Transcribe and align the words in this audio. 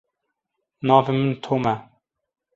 Navê 0.87 1.13
min 1.19 1.33
Tom 1.43 1.63
e. 1.73 1.75